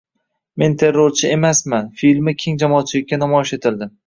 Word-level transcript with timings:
Men 0.61 0.75
terrorchi 0.83 1.27
emasman 1.35 1.93
filmi 2.01 2.35
keng 2.45 2.59
jamoatchilikka 2.65 3.23
namoyish 3.27 3.55
etildi 3.61 3.91